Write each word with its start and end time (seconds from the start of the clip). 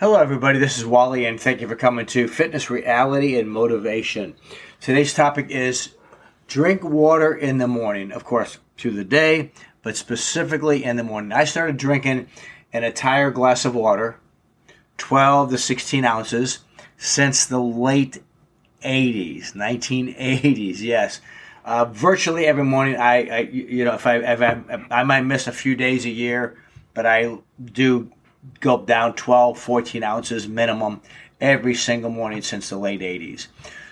Hello, 0.00 0.16
everybody. 0.16 0.58
This 0.58 0.76
is 0.76 0.84
Wally, 0.84 1.24
and 1.24 1.40
thank 1.40 1.60
you 1.60 1.68
for 1.68 1.76
coming 1.76 2.04
to 2.06 2.26
Fitness 2.26 2.68
Reality 2.68 3.38
and 3.38 3.48
Motivation. 3.48 4.34
Today's 4.80 5.14
topic 5.14 5.50
is 5.50 5.94
drink 6.48 6.82
water 6.82 7.32
in 7.32 7.58
the 7.58 7.68
morning. 7.68 8.10
Of 8.10 8.24
course, 8.24 8.58
through 8.76 8.90
the 8.90 9.04
day, 9.04 9.52
but 9.82 9.96
specifically 9.96 10.82
in 10.82 10.96
the 10.96 11.04
morning. 11.04 11.30
I 11.30 11.44
started 11.44 11.76
drinking 11.76 12.26
an 12.72 12.82
entire 12.82 13.30
glass 13.30 13.64
of 13.64 13.76
water, 13.76 14.18
12 14.98 15.50
to 15.50 15.58
16 15.58 16.04
ounces, 16.04 16.58
since 16.96 17.46
the 17.46 17.60
late 17.60 18.20
80s, 18.84 19.52
1980s. 19.52 20.80
Yes. 20.80 21.20
Uh, 21.64 21.84
virtually 21.84 22.46
every 22.46 22.64
morning, 22.64 22.96
I, 22.96 23.28
I, 23.28 23.38
you 23.42 23.84
know, 23.84 23.94
if 23.94 24.08
I, 24.08 24.16
if 24.16 24.42
I, 24.42 24.86
I 24.90 25.04
might 25.04 25.22
miss 25.22 25.46
a 25.46 25.52
few 25.52 25.76
days 25.76 26.04
a 26.04 26.10
year, 26.10 26.60
but 26.94 27.06
I 27.06 27.38
do 27.64 28.10
go 28.60 28.78
down 28.78 29.14
12, 29.14 29.58
14 29.58 30.02
ounces 30.02 30.48
minimum 30.48 31.00
every 31.40 31.74
single 31.74 32.10
morning 32.10 32.42
since 32.42 32.68
the 32.68 32.78
late 32.78 33.00
80s. 33.00 33.48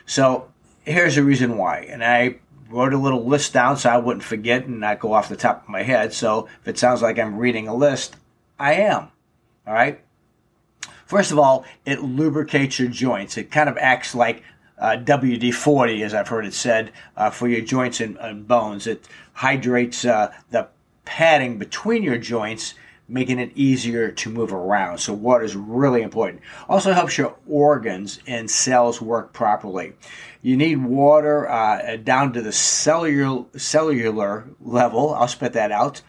So 0.07 0.49
here's 0.85 1.17
the 1.17 1.23
reason 1.23 1.57
why. 1.57 1.81
And 1.81 2.05
I 2.05 2.37
wrote 2.71 2.95
a 2.95 2.99
little 2.99 3.25
list 3.25 3.53
down 3.53 3.77
so 3.77 3.91
I 3.91 3.99
wouldn't 3.99 4.25
forget 4.25 4.65
and 4.65 4.81
not 4.81 5.01
go 5.01 5.13
off 5.13 5.29
the 5.29 5.37
top 5.37 5.63
of 5.63 5.69
my 5.69 5.83
head. 5.83 6.13
So 6.13 6.49
if 6.63 6.69
it 6.69 6.79
sounds 6.79 7.03
like 7.03 7.19
I'm 7.19 7.37
reading 7.37 7.69
a 7.69 7.75
list, 7.75 8.17
I 8.59 8.75
am. 8.75 9.09
All 9.67 9.75
right. 9.75 10.01
First 11.07 11.31
of 11.31 11.39
all, 11.39 11.65
it 11.85 12.03
lubricates 12.03 12.79
your 12.79 12.89
joints. 12.89 13.37
It 13.37 13.51
kind 13.51 13.69
of 13.69 13.77
acts 13.77 14.15
like 14.15 14.43
uh, 14.79 14.97
WD 14.97 15.53
40, 15.53 16.03
as 16.03 16.15
I've 16.15 16.29
heard 16.29 16.47
it 16.47 16.55
said, 16.55 16.91
uh, 17.17 17.31
for 17.31 17.49
your 17.49 17.61
joints 17.61 18.01
and, 18.01 18.17
and 18.17 18.49
bones. 18.49 18.87
It 18.87 19.07
hydrates 19.35 20.05
uh, 20.05 20.33
the 20.51 20.69
padding 21.05 21.59
between 21.59 22.03
your 22.03 22.19
joints 22.19 22.75
making 23.09 23.39
it 23.39 23.53
easier 23.55 24.11
to 24.11 24.31
move 24.31 24.53
around. 24.53 24.99
So 24.99 25.13
water 25.13 25.45
is 25.45 25.57
really 25.57 26.03
important. 26.03 26.43
Also 26.69 26.93
helps 26.93 27.19
your 27.19 27.37
organs 27.47 28.21
and 28.27 28.51
cells 28.51 29.03
work 29.03 29.33
properly. 29.33 29.93
You 30.41 30.57
need 30.57 30.77
water 30.77 31.49
uh, 31.49 31.97
down 31.97 32.33
to 32.33 32.43
the 32.43 32.53
cellular 32.53 33.45
cellular 33.57 34.49
level. 34.61 35.15
I'll 35.15 35.29
spit 35.29 35.53
that 35.53 35.71
out 35.73 36.03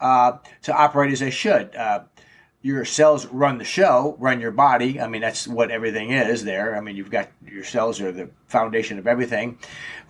uh, 0.00 0.38
to 0.62 0.74
operate 0.74 1.12
as 1.12 1.20
they 1.20 1.30
should. 1.30 1.74
Uh, 1.74 2.00
your 2.62 2.84
cells 2.84 3.26
run 3.26 3.58
the 3.58 3.64
show, 3.64 4.16
run 4.18 4.40
your 4.40 4.50
body. 4.50 5.00
I 5.00 5.08
mean, 5.08 5.22
that's 5.22 5.48
what 5.48 5.70
everything 5.70 6.10
is 6.10 6.44
there. 6.44 6.76
I 6.76 6.80
mean, 6.80 6.94
you've 6.94 7.10
got 7.10 7.30
your 7.46 7.64
cells 7.64 8.00
are 8.00 8.12
the 8.12 8.28
foundation 8.48 8.98
of 8.98 9.06
everything. 9.06 9.58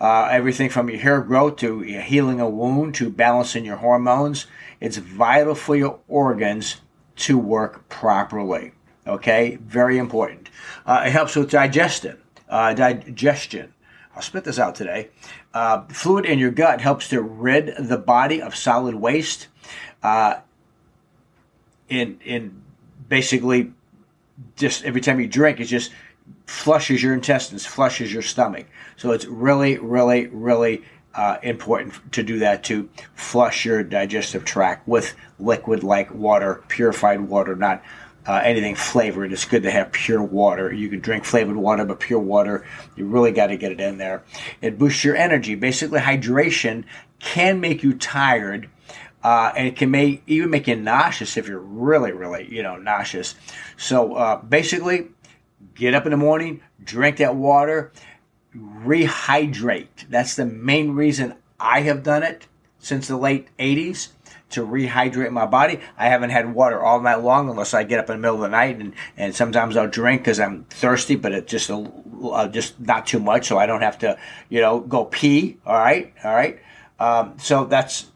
Uh, 0.01 0.27
everything 0.31 0.69
from 0.69 0.89
your 0.89 0.99
hair 0.99 1.21
growth 1.21 1.57
to 1.57 1.79
healing 1.79 2.41
a 2.41 2.49
wound 2.49 2.95
to 2.95 3.09
balancing 3.09 3.63
your 3.63 3.77
hormones. 3.77 4.47
It's 4.81 4.97
vital 4.97 5.55
for 5.55 5.75
your 5.75 5.99
organs 6.09 6.81
to 7.17 7.37
work 7.37 7.87
properly. 7.87 8.73
Okay, 9.07 9.57
very 9.61 9.97
important. 9.97 10.49
Uh, 10.85 11.03
it 11.05 11.11
helps 11.11 11.35
with 11.35 11.49
digestion. 11.49 12.17
Uh, 12.49 12.73
digestion. 12.73 13.73
I'll 14.13 14.21
spit 14.21 14.43
this 14.43 14.59
out 14.59 14.75
today. 14.75 15.09
Uh, 15.53 15.85
fluid 15.87 16.25
in 16.25 16.37
your 16.37 16.51
gut 16.51 16.81
helps 16.81 17.07
to 17.09 17.21
rid 17.21 17.73
the 17.79 17.97
body 17.97 18.41
of 18.41 18.55
solid 18.55 18.95
waste. 18.95 19.47
In 21.91 22.19
in 22.25 22.61
basically 23.09 23.73
just 24.55 24.83
every 24.85 25.01
time 25.01 25.19
you 25.19 25.27
drink, 25.27 25.59
it 25.59 25.65
just 25.65 25.91
flushes 26.45 27.03
your 27.03 27.13
intestines, 27.13 27.65
flushes 27.65 28.11
your 28.11 28.21
stomach. 28.21 28.65
So 28.95 29.11
it's 29.11 29.25
really, 29.25 29.77
really, 29.77 30.27
really 30.27 30.83
uh, 31.13 31.37
important 31.43 31.93
to 32.13 32.23
do 32.23 32.39
that 32.39 32.63
to 32.65 32.89
flush 33.15 33.65
your 33.65 33.83
digestive 33.83 34.45
tract 34.45 34.87
with 34.87 35.13
liquid 35.39 35.83
like 35.83 36.13
water, 36.13 36.63
purified 36.69 37.19
water, 37.21 37.55
not 37.55 37.83
uh, 38.25 38.41
anything 38.43 38.75
flavored. 38.75 39.33
It's 39.33 39.45
good 39.45 39.63
to 39.63 39.71
have 39.71 39.91
pure 39.91 40.23
water. 40.23 40.71
You 40.71 40.89
can 40.89 40.99
drink 40.99 41.25
flavored 41.25 41.57
water, 41.57 41.83
but 41.85 41.99
pure 41.99 42.19
water, 42.19 42.65
you 42.95 43.05
really 43.05 43.31
got 43.31 43.47
to 43.47 43.57
get 43.57 43.71
it 43.71 43.81
in 43.81 43.97
there. 43.97 44.23
It 44.61 44.77
boosts 44.77 45.03
your 45.03 45.15
energy. 45.15 45.55
Basically, 45.55 45.99
hydration 45.99 46.85
can 47.19 47.59
make 47.59 47.83
you 47.83 47.93
tired 47.93 48.69
uh, 49.23 49.51
and 49.55 49.67
it 49.67 49.75
can 49.75 49.91
make 49.91 50.23
even 50.27 50.49
make 50.49 50.67
you 50.67 50.75
nauseous 50.75 51.37
if 51.37 51.47
you're 51.47 51.59
really, 51.59 52.11
really, 52.11 52.47
you 52.51 52.63
know, 52.63 52.77
nauseous. 52.77 53.35
So 53.77 54.15
uh, 54.15 54.41
basically, 54.41 55.09
get 55.75 55.93
up 55.93 56.05
in 56.05 56.11
the 56.11 56.17
morning, 56.17 56.61
drink 56.83 57.17
that 57.17 57.35
water, 57.35 57.91
rehydrate. 58.55 60.09
That's 60.09 60.35
the 60.35 60.45
main 60.45 60.91
reason 60.91 61.35
I 61.59 61.81
have 61.81 62.03
done 62.03 62.23
it 62.23 62.47
since 62.79 63.07
the 63.07 63.17
late 63.17 63.47
80s 63.57 64.09
to 64.49 64.65
rehydrate 64.65 65.31
my 65.31 65.45
body. 65.45 65.79
I 65.97 66.07
haven't 66.07 66.31
had 66.31 66.53
water 66.53 66.81
all 66.83 66.99
night 66.99 67.21
long 67.21 67.49
unless 67.49 67.73
I 67.73 67.83
get 67.83 67.99
up 67.99 68.09
in 68.09 68.17
the 68.17 68.21
middle 68.21 68.35
of 68.35 68.41
the 68.41 68.49
night 68.49 68.79
and, 68.79 68.93
and 69.15 69.33
sometimes 69.35 69.77
I'll 69.77 69.87
drink 69.87 70.21
because 70.21 70.39
I'm 70.39 70.65
thirsty, 70.65 71.15
but 71.15 71.31
it's 71.31 71.49
just 71.49 71.69
a, 71.69 71.91
uh, 72.23 72.47
just 72.47 72.79
not 72.79 73.07
too 73.07 73.19
much, 73.19 73.47
so 73.47 73.57
I 73.57 73.65
don't 73.65 73.81
have 73.81 73.99
to, 73.99 74.17
you 74.49 74.61
know, 74.61 74.79
go 74.79 75.05
pee. 75.05 75.57
All 75.65 75.77
right, 75.77 76.13
all 76.23 76.35
right. 76.35 76.59
Um, 76.99 77.35
so 77.39 77.65
that's 77.65 78.10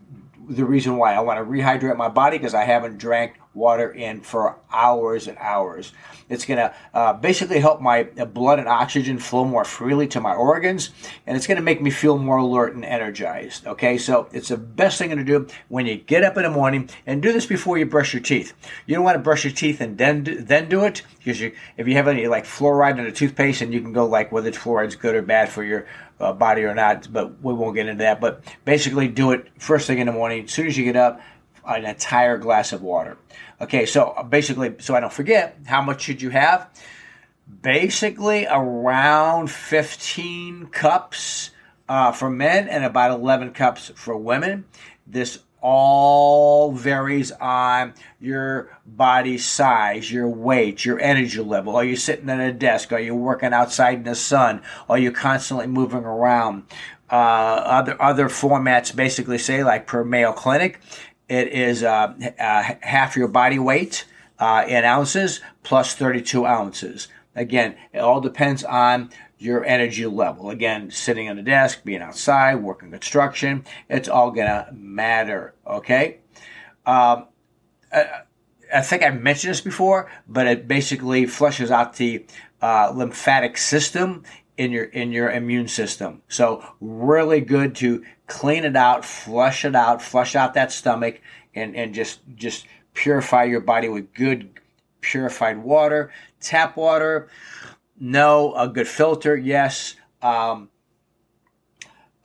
the 0.48 0.66
reason 0.66 0.98
why 0.98 1.14
I 1.14 1.20
want 1.22 1.40
to 1.40 1.44
rehydrate 1.44 1.98
my 1.98 2.10
body 2.10 2.38
because 2.38 2.54
I 2.54 2.64
haven't 2.64 2.98
drank 2.98 3.40
water 3.56 3.92
in 3.92 4.22
for 4.22 4.58
hours 4.72 5.28
and 5.28 5.38
hours. 5.40 5.94
It's 6.30 6.46
going 6.46 6.58
to 6.58 6.74
uh, 6.94 7.14
basically 7.14 7.60
help 7.60 7.82
my 7.82 8.04
blood 8.04 8.60
and 8.60 8.68
oxygen 8.68 9.18
flow 9.20 9.46
more 9.46 9.64
freely 9.64 10.08
to 10.08 10.20
my 10.20 10.34
organs, 10.34 10.90
and 11.26 11.38
it's 11.38 11.48
going 11.48 11.58
to 11.58 11.64
make 11.64 11.82
me 11.82 11.90
feel 11.90 12.18
more 12.18 12.38
alert 12.38 12.76
and 12.76 12.84
energized. 12.84 13.66
Okay, 13.68 13.98
so 13.98 14.28
it's 14.32 14.50
the 14.50 14.58
best 14.58 14.98
thing 14.98 15.16
to 15.16 15.24
do 15.24 15.48
when 15.70 15.86
you 15.86 15.96
get 15.96 16.24
up 16.24 16.38
in 16.38 16.44
the 16.44 16.50
morning, 16.50 16.90
and 17.06 17.22
do 17.22 17.32
this 17.32 17.46
before 17.46 17.78
you 17.78 17.86
brush 17.86 18.14
your 18.14 18.24
teeth. 18.24 18.54
You 18.86 18.96
don't 18.96 19.04
want 19.04 19.16
to 19.16 19.22
brush 19.22 19.44
your 19.44 19.54
teeth 19.54 19.82
and 19.82 19.98
then 19.98 20.24
do, 20.24 20.42
then 20.42 20.68
do 20.68 20.84
it 20.84 21.04
because 21.20 21.40
you, 21.40 21.54
if 21.78 21.88
you 21.88 21.94
have 21.94 22.08
any 22.08 22.28
like 22.28 22.46
fluoride 22.46 23.00
in 23.00 23.06
a 23.06 23.12
toothpaste, 23.12 23.62
and 23.62 23.74
you 23.74 23.82
can 23.82 23.94
go 23.94 24.06
like 24.06 24.32
whether 24.32 24.52
fluoride's 24.52 24.96
good 24.96 25.16
or 25.16 25.22
bad 25.22 25.50
for 25.50 25.64
your 25.64 25.86
uh, 26.20 26.34
body 26.34 26.64
or 26.64 26.74
not, 26.74 27.12
but 27.12 27.42
we 27.42 27.54
won't 27.54 27.76
get 27.76 27.88
into 27.88 28.04
that. 28.04 28.20
But 28.22 28.44
basically, 28.64 29.08
do 29.08 29.32
it 29.32 29.48
first 29.58 29.88
thing 29.88 30.00
in 30.00 30.08
the 30.08 30.14
morning. 30.14 30.46
As 30.46 30.52
soon 30.52 30.68
as 30.68 30.78
you 30.78 30.86
get 30.86 30.96
up, 30.96 31.22
an 31.68 31.86
entire 31.86 32.38
glass 32.38 32.74
of 32.74 32.82
water. 32.82 33.18
Okay, 33.62 33.86
so 33.86 34.10
uh, 34.10 34.24
basically, 34.24 34.76
so 34.80 34.96
I 34.96 35.00
don't 35.00 35.14
forget, 35.14 35.58
how 35.66 35.82
much 35.82 36.02
should 36.02 36.22
you 36.22 36.30
have? 36.30 36.70
Basically, 37.62 38.48
around 38.48 39.50
15 39.52 40.68
cups 40.68 41.52
uh, 41.88 42.12
for 42.12 42.30
men 42.30 42.68
and 42.68 42.84
about 42.84 43.12
11 43.12 43.54
cups 43.54 43.92
for 43.96 44.18
women. 44.18 44.66
This 45.08 45.40
all 45.68 46.72
varies 46.74 47.32
on 47.32 47.94
your 48.20 48.70
body 48.86 49.36
size, 49.38 50.12
your 50.12 50.28
weight, 50.28 50.86
your 50.86 51.00
energy 51.00 51.42
level. 51.42 51.76
Are 51.76 51.84
you 51.84 51.96
sitting 51.96 52.30
at 52.30 52.40
a 52.40 52.54
desk? 52.54 52.94
Are 52.94 53.00
you 53.00 53.16
working 53.16 53.52
outside 53.52 53.96
in 53.96 54.04
the 54.04 54.14
sun? 54.14 54.62
Are 54.88 55.00
you 55.00 55.12
constantly 55.12 55.66
moving 55.66 56.04
around? 56.04 56.66
Uh, 57.10 57.16
other 57.16 58.02
other 58.02 58.30
formats 58.30 58.96
basically 58.96 59.40
say 59.40 59.64
like 59.64 59.88
per 59.88 60.04
Mayo 60.04 60.34
Clinic, 60.34 60.80
it 61.28 61.48
is 61.50 61.84
uh, 61.84 62.14
uh, 62.40 62.64
half 62.82 63.16
your 63.16 63.28
body 63.28 63.60
weight 63.60 64.06
uh, 64.40 64.66
in 64.68 64.84
ounces 64.84 65.42
plus 65.64 65.96
32 65.96 66.46
ounces. 66.46 67.08
Again, 67.36 67.76
it 67.94 68.00
all 68.00 68.22
depends 68.22 68.64
on 68.64 69.10
your 69.38 69.66
energy 69.66 70.06
level. 70.06 70.50
Again, 70.50 70.92
sitting 70.92 71.30
on 71.30 71.38
a 71.38 71.44
desk, 71.44 71.84
being 71.84 72.02
outside, 72.02 72.56
working 72.56 72.92
construction, 72.92 73.66
it's 73.90 74.08
all 74.08 74.34
to 74.34 74.70
matter. 74.72 75.54
Okay. 75.68 76.20
Um, 76.86 77.28
I, 77.92 78.22
I, 78.74 78.82
think 78.82 79.04
I 79.04 79.10
mentioned 79.10 79.52
this 79.52 79.62
before, 79.62 80.10
but 80.28 80.48
it 80.48 80.68
basically 80.68 81.26
flushes 81.26 81.72
out 81.72 81.96
the 81.96 82.26
uh, 82.62 82.92
lymphatic 82.96 83.58
system 83.58 84.24
in 84.58 84.72
your 84.72 84.86
in 84.86 85.12
your 85.12 85.30
immune 85.30 85.68
system. 85.68 86.22
So 86.28 86.64
really 86.80 87.42
good 87.42 87.76
to 87.76 88.04
clean 88.28 88.66
it 88.66 88.76
out, 88.76 89.06
flush 89.06 89.66
it 89.66 89.76
out, 89.76 90.02
flush 90.02 90.36
out 90.36 90.54
that 90.54 90.72
stomach, 90.72 91.22
and 91.54 91.76
and 91.76 91.94
just 91.94 92.20
just 92.36 92.66
purify 92.94 93.44
your 93.44 93.62
body 93.62 93.90
with 93.90 94.14
good 94.14 94.60
purified 95.02 95.58
water. 95.58 96.12
Tap 96.40 96.78
water, 96.78 97.30
no. 98.00 98.54
A 98.56 98.68
good 98.68 98.88
filter, 98.88 99.36
yes. 99.36 99.96
Um, 100.22 100.70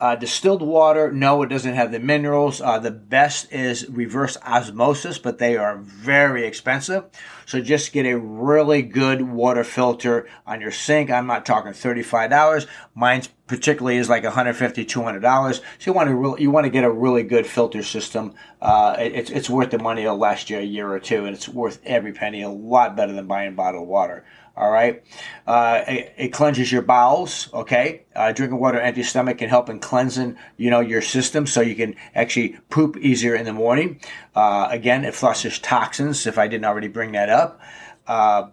uh, 0.01 0.17
distilled 0.17 0.63
water, 0.63 1.13
no, 1.13 1.43
it 1.43 1.49
doesn't 1.49 1.75
have 1.75 1.93
the 1.93 1.99
minerals. 1.99 2.63
Uh, 2.63 2.79
the 2.79 2.91
best 2.91 3.53
is 3.53 3.89
reverse 3.91 4.39
osmosis, 4.47 5.19
but 5.19 5.39
they 5.39 5.57
are 5.57 5.77
very 5.77 6.47
expensive. 6.47 7.05
So 7.45 7.61
just 7.61 7.93
get 7.93 8.07
a 8.07 8.19
really 8.19 8.81
good 8.81 9.21
water 9.21 9.63
filter 9.63 10.27
on 10.47 10.63
your 10.63 10.71
sink. 10.71 11.11
I'm 11.11 11.27
not 11.27 11.45
talking 11.45 11.73
$35. 11.73 12.67
Mine 12.95 13.23
particularly 13.47 13.99
is 13.99 14.09
like 14.09 14.25
$150, 14.25 14.57
$200. 14.57 15.55
So 15.57 15.63
you 15.81 15.93
want 15.93 16.09
to 16.09 16.15
really, 16.15 16.43
you 16.43 16.51
want 16.51 16.65
to 16.65 16.71
get 16.71 16.85
a 16.85 16.91
really 16.91 17.23
good 17.23 17.47
filter 17.47 17.83
system. 17.83 18.35
Uh, 18.63 18.97
it's, 18.99 19.31
it's 19.31 19.51
worth 19.51 19.71
the 19.71 19.79
money. 19.79 20.03
It'll 20.03 20.17
last 20.17 20.49
you 20.49 20.59
a 20.59 20.63
year 20.63 20.91
or 20.91 21.01
two 21.01 21.27
and 21.27 21.35
it's 21.35 21.49
worth 21.49 21.79
every 21.85 22.13
penny. 22.13 22.43
A 22.43 22.49
lot 22.49 22.97
better 22.97 23.13
than 23.13 23.27
buying 23.27 23.55
bottled 23.55 23.87
water. 23.87 24.25
All 24.61 24.71
right. 24.71 25.03
Uh, 25.47 25.83
it, 25.89 26.15
it, 26.19 26.29
cleanses 26.35 26.71
your 26.71 26.83
bowels. 26.83 27.49
Okay. 27.55 28.05
Uh, 28.15 28.31
drinking 28.33 28.61
water 28.61 28.79
empty 28.79 29.03
stomach 29.03 29.39
can 29.39 29.49
help 29.49 29.71
in 29.71 29.81
cleansing, 29.81 30.37
you 30.59 30.69
know, 30.69 30.81
your 30.81 31.01
system 31.01 31.47
so 31.47 31.63
you 31.63 31.75
can 31.75 31.97
actually 32.15 32.59
poop 32.69 32.99
easier 32.99 33.35
in 33.35 33.47
the 33.47 33.55
morning. 33.55 34.01
Uh, 34.35 34.69
again, 34.71 35.07
it 35.07 35.15
flushes 35.15 35.59
toxins 35.59 36.27
if 36.27 36.37
I 36.37 36.47
didn't 36.47 36.67
already 36.67 36.89
bring 36.89 37.13
that 37.13 37.31
up. 37.31 37.59
Uh, 38.07 38.51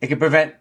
It 0.00 0.08
can 0.08 0.18
prevent 0.18 0.54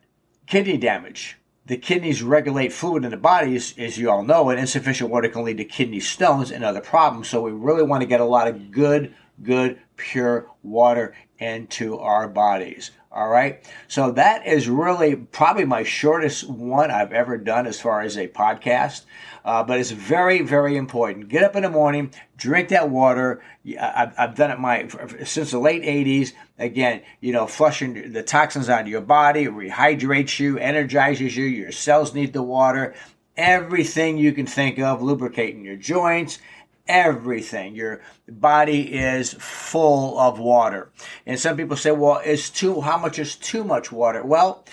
kidney 0.45 0.77
damage. 0.77 1.37
The 1.65 1.77
kidneys 1.77 2.23
regulate 2.23 2.71
fluid 2.71 3.03
in 3.03 3.11
the 3.11 3.17
body, 3.17 3.55
as, 3.55 3.73
as 3.77 3.97
you 3.97 4.09
all 4.09 4.23
know, 4.23 4.49
and 4.49 4.59
insufficient 4.59 5.09
water 5.09 5.29
can 5.29 5.43
lead 5.43 5.57
to 5.57 5.65
kidney 5.65 5.99
stones 5.99 6.51
and 6.51 6.63
other 6.63 6.81
problems. 6.81 7.29
So 7.29 7.41
we 7.41 7.51
really 7.51 7.83
want 7.83 8.01
to 8.01 8.07
get 8.07 8.21
a 8.21 8.25
lot 8.25 8.47
of 8.47 8.71
good, 8.71 9.13
good, 9.43 9.79
pure 9.97 10.49
water 10.63 11.15
into 11.39 11.97
our 11.99 12.27
bodies. 12.27 12.91
All 13.11 13.29
right. 13.29 13.63
So 13.87 14.11
that 14.11 14.45
is 14.45 14.69
really 14.69 15.15
probably 15.15 15.65
my 15.65 15.83
shortest 15.83 16.47
one 16.47 16.91
I've 16.91 17.11
ever 17.13 17.37
done 17.37 17.65
as 17.65 17.81
far 17.81 18.01
as 18.01 18.15
a 18.15 18.27
podcast. 18.27 19.05
Uh, 19.43 19.63
but 19.63 19.79
it's 19.79 19.91
very, 19.91 20.41
very 20.41 20.75
important. 20.75 21.29
Get 21.29 21.43
up 21.43 21.55
in 21.55 21.63
the 21.63 21.69
morning, 21.69 22.11
drink 22.35 22.69
that 22.69 22.89
water. 22.89 23.41
I've, 23.79 24.13
I've 24.19 24.35
done 24.35 24.51
it 24.51 24.59
my 24.59 24.87
since 25.23 25.51
the 25.51 25.59
late 25.59 25.83
80s. 25.83 26.33
Again, 26.59 27.01
you 27.21 27.31
know, 27.31 27.47
flushing 27.47 28.11
the 28.11 28.23
toxins 28.23 28.67
out 28.67 28.81
of 28.81 28.87
your 28.87 29.01
body, 29.01 29.45
rehydrates 29.45 30.37
you, 30.37 30.57
energizes 30.57 31.35
you. 31.35 31.45
Your 31.45 31.71
cells 31.71 32.13
need 32.13 32.33
the 32.33 32.43
water. 32.43 32.93
Everything 33.37 34.17
you 34.17 34.33
can 34.33 34.47
think 34.47 34.79
of, 34.79 35.01
lubricating 35.01 35.63
your 35.63 35.75
joints, 35.75 36.39
everything. 36.87 37.75
Your 37.75 38.01
body 38.27 38.93
is 38.93 39.33
full 39.33 40.19
of 40.19 40.39
water. 40.39 40.91
And 41.25 41.39
some 41.39 41.57
people 41.57 41.77
say, 41.77 41.91
well, 41.91 42.19
is 42.19 42.49
too, 42.49 42.81
how 42.81 42.97
much 42.97 43.19
is 43.19 43.35
too 43.35 43.63
much 43.63 43.91
water? 43.91 44.23
Well, 44.23 44.65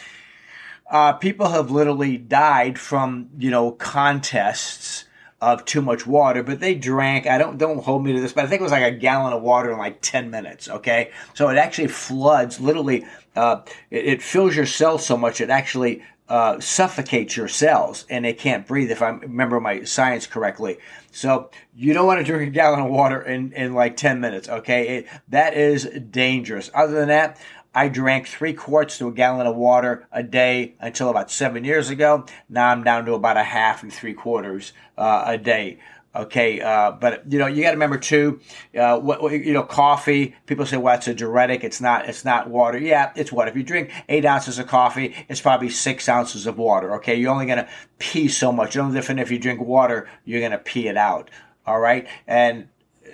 uh, 0.90 1.14
people 1.14 1.48
have 1.48 1.70
literally 1.70 2.16
died 2.16 2.78
from, 2.78 3.30
you 3.38 3.50
know, 3.50 3.72
contests 3.72 5.04
of 5.40 5.64
too 5.64 5.82
much 5.82 6.06
water, 6.06 6.42
but 6.42 6.60
they 6.60 6.74
drank, 6.74 7.26
I 7.26 7.36
don't, 7.36 7.58
don't 7.58 7.82
hold 7.82 8.04
me 8.04 8.14
to 8.14 8.20
this, 8.20 8.32
but 8.32 8.44
I 8.44 8.46
think 8.46 8.60
it 8.60 8.62
was 8.62 8.72
like 8.72 8.82
a 8.82 8.96
gallon 8.96 9.32
of 9.32 9.42
water 9.42 9.72
in 9.72 9.78
like 9.78 10.00
10 10.00 10.30
minutes. 10.30 10.68
Okay. 10.68 11.10
So 11.34 11.48
it 11.48 11.58
actually 11.58 11.88
floods, 11.88 12.60
literally, 12.60 13.04
uh, 13.36 13.62
it, 13.90 14.06
it 14.06 14.22
fills 14.22 14.56
your 14.56 14.66
cells 14.66 15.04
so 15.04 15.16
much, 15.16 15.40
it 15.40 15.50
actually 15.50 16.02
uh, 16.28 16.58
suffocates 16.58 17.36
your 17.36 17.48
cells 17.48 18.06
and 18.08 18.24
they 18.24 18.32
can't 18.32 18.66
breathe 18.66 18.90
if 18.90 19.02
I 19.02 19.10
remember 19.10 19.60
my 19.60 19.84
science 19.84 20.26
correctly. 20.26 20.78
So 21.10 21.50
you 21.74 21.92
don't 21.92 22.06
want 22.06 22.20
to 22.20 22.24
drink 22.24 22.48
a 22.48 22.52
gallon 22.52 22.80
of 22.80 22.90
water 22.90 23.20
in, 23.20 23.52
in 23.52 23.74
like 23.74 23.96
10 23.96 24.20
minutes, 24.20 24.48
okay? 24.48 24.98
It, 24.98 25.06
that 25.28 25.54
is 25.54 25.84
dangerous. 26.10 26.70
Other 26.74 26.94
than 26.94 27.08
that, 27.08 27.38
I 27.74 27.88
drank 27.88 28.28
three 28.28 28.54
quarts 28.54 28.98
to 28.98 29.08
a 29.08 29.12
gallon 29.12 29.46
of 29.46 29.56
water 29.56 30.06
a 30.12 30.22
day 30.22 30.76
until 30.80 31.10
about 31.10 31.30
seven 31.30 31.64
years 31.64 31.90
ago. 31.90 32.24
Now 32.48 32.68
I'm 32.68 32.84
down 32.84 33.04
to 33.06 33.14
about 33.14 33.36
a 33.36 33.42
half 33.42 33.82
and 33.82 33.92
three 33.92 34.14
quarters 34.14 34.72
uh, 34.96 35.24
a 35.26 35.36
day. 35.36 35.80
Okay, 36.16 36.60
uh, 36.60 36.92
but 36.92 37.30
you 37.30 37.40
know 37.40 37.46
you 37.46 37.62
got 37.62 37.70
to 37.70 37.76
remember 37.76 37.98
too. 37.98 38.40
Uh, 38.78 38.98
what, 39.00 39.20
you 39.32 39.52
know, 39.52 39.64
coffee. 39.64 40.36
People 40.46 40.64
say, 40.64 40.76
"Well, 40.76 40.94
it's 40.94 41.08
a 41.08 41.14
diuretic. 41.14 41.64
It's 41.64 41.80
not. 41.80 42.08
It's 42.08 42.24
not 42.24 42.48
water." 42.48 42.78
Yeah, 42.78 43.12
it's 43.16 43.32
what. 43.32 43.48
If 43.48 43.56
you 43.56 43.64
drink 43.64 43.90
eight 44.08 44.24
ounces 44.24 44.60
of 44.60 44.68
coffee, 44.68 45.14
it's 45.28 45.40
probably 45.40 45.70
six 45.70 46.08
ounces 46.08 46.46
of 46.46 46.56
water. 46.56 46.94
Okay, 46.96 47.16
you're 47.16 47.32
only 47.32 47.46
gonna 47.46 47.68
pee 47.98 48.28
so 48.28 48.52
much. 48.52 48.76
You 48.76 48.82
No 48.82 48.92
different 48.92 49.20
if 49.20 49.30
you 49.32 49.40
drink 49.40 49.60
water, 49.60 50.08
you're 50.24 50.40
gonna 50.40 50.58
pee 50.58 50.86
it 50.86 50.96
out. 50.96 51.30
All 51.66 51.80
right, 51.80 52.06
and 52.28 52.68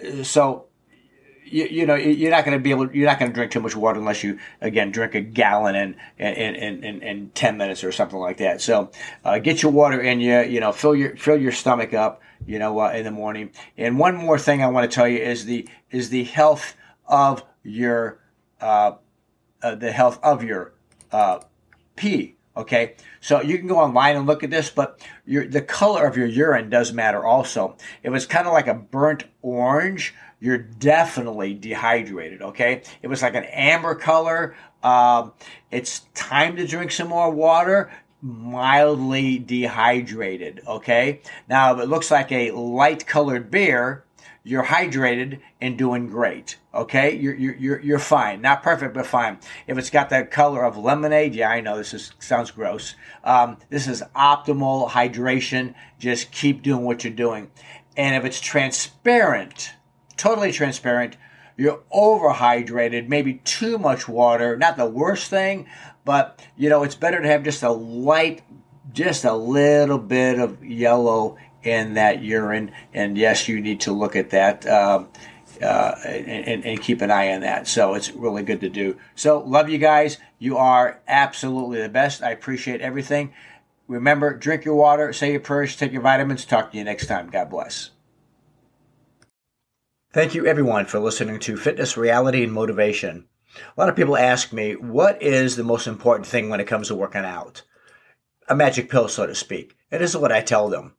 uh, 0.05 0.23
so 0.23 0.67
you, 1.50 1.64
you, 1.67 1.87
know 1.87 1.94
you're 1.94 2.31
not 2.31 2.44
going 2.44 2.56
to 2.56 2.62
be 2.62 2.70
able 2.70 2.91
you're 2.94 3.06
not 3.06 3.19
going 3.19 3.31
to 3.31 3.35
drink 3.35 3.52
too 3.52 3.61
much 3.61 3.76
water 3.76 3.99
unless 3.99 4.23
you 4.23 4.38
again 4.61 4.91
drink 4.91 5.14
a 5.14 5.20
gallon 5.20 5.75
in 5.75 5.97
in, 6.19 6.55
in, 6.55 6.85
in, 6.85 7.02
in 7.02 7.31
10 7.31 7.56
minutes 7.56 7.85
or 7.85 7.93
something 7.93 8.19
like 8.19 8.38
that. 8.38 8.61
So 8.61 8.91
uh, 9.25 9.38
get 9.38 9.62
your 9.62 9.73
water 9.73 10.00
in 10.00 10.20
you 10.20 10.41
you 10.41 10.61
know 10.61 10.73
fill 10.73 10.94
your 10.94 11.17
fill 11.17 11.38
your 11.38 11.52
stomach 11.52 11.94
up 11.94 12.23
you 12.47 12.58
know 12.58 12.79
uh, 12.81 12.91
in 12.91 13.05
the 13.05 13.11
morning. 13.11 13.50
And 13.76 13.99
one 13.99 14.17
more 14.17 14.38
thing 14.38 14.62
i 14.62 14.69
want 14.69 14.91
to 14.91 14.94
tell 14.94 15.08
you 15.08 15.19
is 15.19 15.44
the 15.44 15.69
is 15.91 16.11
the 16.11 16.25
health 16.25 16.75
of 17.06 17.44
your 17.62 18.20
uh, 18.61 18.93
uh 19.62 19.75
the 19.75 19.93
health 19.93 20.19
of 20.23 20.43
your 20.43 20.73
uh, 21.12 21.41
pee 21.96 22.37
Okay, 22.56 22.96
so 23.20 23.41
you 23.41 23.56
can 23.58 23.69
go 23.69 23.79
online 23.79 24.17
and 24.17 24.26
look 24.26 24.43
at 24.43 24.50
this, 24.50 24.70
but 24.70 25.00
your, 25.25 25.46
the 25.46 25.62
color 25.62 26.05
of 26.05 26.17
your 26.17 26.26
urine 26.26 26.69
does 26.69 26.93
matter 26.93 27.25
also. 27.25 27.76
If 28.03 28.12
it's 28.12 28.26
kind 28.26 28.46
of 28.46 28.53
like 28.53 28.67
a 28.67 28.75
burnt 28.75 29.25
orange, 29.41 30.14
you're 30.41 30.59
definitely 30.59 31.55
dehydrated. 31.55 32.43
Okay, 32.43 32.83
it 33.03 33.09
was 33.09 33.23
like 33.23 33.35
an 33.35 33.45
amber 33.45 33.95
color. 33.95 34.57
Um, 34.83 35.33
it's 35.71 36.01
time 36.15 36.57
to 36.57 36.67
drink 36.67 36.91
some 36.91 37.09
more 37.09 37.31
water. 37.31 37.91
Mildly 38.23 39.39
dehydrated. 39.39 40.63
Okay, 40.67 41.21
now 41.49 41.75
if 41.75 41.81
it 41.81 41.89
looks 41.89 42.11
like 42.11 42.33
a 42.33 42.51
light 42.51 43.07
colored 43.07 43.51
beer, 43.51 44.05
you're 44.43 44.65
hydrated 44.65 45.41
and 45.61 45.77
doing 45.77 46.09
great. 46.09 46.57
Okay, 46.75 47.17
you're 47.17 47.35
you're 47.35 47.81
you're 47.81 47.99
fine. 47.99 48.41
Not 48.41 48.63
perfect, 48.63 48.95
but 48.95 49.07
fine. 49.07 49.39
If 49.67 49.77
it's 49.77 49.91
got 49.91 50.11
that 50.11 50.31
color 50.31 50.65
of 50.65 50.77
lemonade, 50.77 51.35
yeah, 51.35 51.51
I 51.51 51.61
know 51.61 51.77
this 51.77 51.93
is 51.93 52.13
sounds 52.19 52.51
gross. 52.51 52.95
Um, 53.23 53.59
this 53.69 53.87
is 53.87 54.03
optimal 54.15 54.89
hydration. 54.89 55.75
Just 55.99 56.31
keep 56.31 56.63
doing 56.63 56.85
what 56.85 57.05
you're 57.05 57.13
doing. 57.13 57.51
And 57.97 58.15
if 58.17 58.25
it's 58.25 58.41
transparent, 58.41 59.73
totally 60.20 60.52
transparent, 60.52 61.17
you're 61.56 61.81
overhydrated, 61.94 63.08
maybe 63.08 63.34
too 63.44 63.78
much 63.78 64.06
water. 64.06 64.56
Not 64.56 64.76
the 64.76 64.87
worst 64.87 65.28
thing, 65.28 65.67
but 66.05 66.40
you 66.56 66.69
know 66.69 66.82
it's 66.82 66.94
better 66.94 67.20
to 67.20 67.28
have 67.28 67.43
just 67.43 67.62
a 67.62 67.70
light, 67.70 68.43
just 68.93 69.25
a 69.25 69.34
little 69.34 69.99
bit 69.99 70.38
of 70.38 70.64
yellow 70.64 71.38
in 71.62 71.94
that 71.94 72.22
urine. 72.22 72.72
And 72.93 73.17
yes, 73.17 73.49
you 73.49 73.61
need 73.61 73.81
to 73.81 73.93
look 73.93 74.17
at 74.17 74.31
that 74.31 74.67
um, 74.67 75.08
uh, 75.61 75.94
and, 76.06 76.64
and, 76.64 76.81
keep 76.81 77.02
an 77.02 77.11
eye 77.11 77.32
on 77.32 77.43
that. 77.43 77.69
So 77.69 77.93
it's 77.93 78.11
really 78.12 78.43
good 78.43 78.62
to 78.62 78.70
do. 78.70 78.96
So 79.14 79.40
love 79.40 79.69
you 79.69 79.76
guys. 79.76 80.17
You 80.38 80.56
are 80.56 81.00
absolutely 81.06 81.82
the 81.82 81.90
best. 81.90 82.22
I 82.22 82.31
appreciate 82.31 82.81
everything. 82.81 83.34
Remember, 83.87 84.34
drink 84.34 84.64
your 84.64 84.76
water, 84.76 85.12
say 85.12 85.32
your 85.32 85.40
prayers, 85.40 85.76
take 85.76 85.93
your 85.93 86.00
vitamins. 86.00 86.46
Talk 86.46 86.72
to 86.72 86.78
you 86.78 86.84
next 86.84 87.06
time. 87.06 87.28
God 87.28 87.50
bless. 87.50 87.90
Thank 90.12 90.35
you, 90.35 90.45
everyone, 90.45 90.87
for 90.87 90.99
listening 90.99 91.39
to 91.39 91.56
Fitness, 91.56 91.96
Reality, 91.96 92.43
and 92.43 92.53
Motivation. 92.53 93.27
A 93.56 93.81
lot 93.81 93.89
of 93.89 93.94
people 93.94 94.17
ask 94.17 94.53
me, 94.53 94.73
what 94.73 95.23
is 95.23 95.55
the 95.55 95.63
most 95.63 95.87
important 95.87 96.27
thing 96.27 96.49
when 96.49 96.58
it 96.58 96.67
comes 96.67 96.89
to 96.89 96.96
working 96.96 97.25
out? 97.25 97.63
A 98.49 98.56
magic 98.56 98.91
pill, 98.91 99.06
so 99.06 99.29
to 99.29 99.37
speak. 99.37 99.77
And 99.89 100.03
this 100.03 100.11
is 100.11 100.17
what 100.17 100.32
I 100.32 100.41
tell 100.41 100.69
them. 100.69 100.96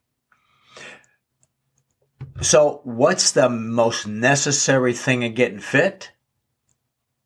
So, 2.39 2.79
what's 2.85 3.33
the 3.33 3.49
most 3.49 4.07
necessary 4.07 4.93
thing 4.93 5.23
in 5.23 5.33
getting 5.33 5.59
fit? 5.59 6.13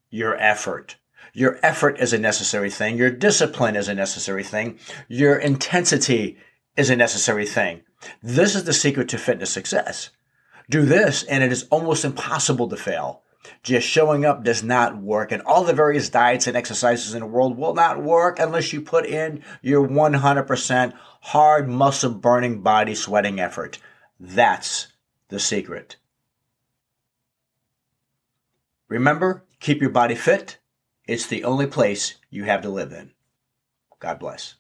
Your 0.10 0.36
effort. 0.38 0.96
Your 1.34 1.60
effort 1.62 2.00
is 2.00 2.14
a 2.14 2.18
necessary 2.18 2.72
thing. 2.72 2.98
Your 2.98 3.12
discipline 3.12 3.76
is 3.76 3.88
a 3.88 3.94
necessary 3.94 4.44
thing. 4.44 4.80
Your 5.08 5.36
intensity 5.36 6.40
is 6.76 6.90
a 6.90 6.96
necessary 6.96 7.46
thing. 7.46 7.84
This 8.24 8.56
is 8.56 8.64
the 8.64 8.74
secret 8.74 9.08
to 9.10 9.20
fitness 9.20 9.52
success. 9.52 10.10
Do 10.70 10.86
this 10.86 11.24
and 11.24 11.44
it 11.44 11.52
is 11.52 11.68
almost 11.70 12.06
impossible 12.06 12.70
to 12.70 12.78
fail. 12.78 13.22
Just 13.62 13.88
showing 13.88 14.26
up 14.26 14.44
does 14.44 14.64
not 14.64 14.98
work 14.98 15.32
and 15.32 15.42
all 15.44 15.64
the 15.64 15.74
various 15.74 16.10
diets 16.10 16.48
and 16.48 16.58
exercises 16.58 17.14
in 17.14 17.20
the 17.20 17.28
world 17.28 17.58
will 17.58 17.76
not 17.76 18.02
work 18.02 18.40
unless 18.40 18.74
you 18.74 18.82
put 18.82 19.06
in 19.06 19.44
your 19.62 19.88
100% 19.88 20.94
hard 21.22 21.68
muscle 21.68 22.12
burning 22.12 22.62
body 22.62 22.96
sweating 22.96 23.40
effort. 23.40 23.80
That's 24.20 24.88
the 25.30 25.40
secret. 25.40 25.98
Remember, 28.88 29.44
keep 29.60 29.82
your 29.82 29.90
body 29.90 30.16
fit. 30.16 30.58
It's 31.08 31.28
the 31.28 31.44
only 31.44 31.68
place 31.68 32.16
you 32.30 32.46
have 32.46 32.62
to 32.64 32.70
live 32.70 32.92
in. 32.92 33.12
God 34.00 34.20
bless. 34.20 34.56